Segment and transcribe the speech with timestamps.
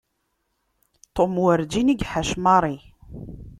[1.15, 2.77] Tom werǧin i iḥac Mary.